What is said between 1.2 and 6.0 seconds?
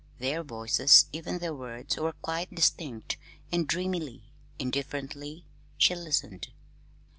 their words, were quite distinct, and dreamily, indifferently, she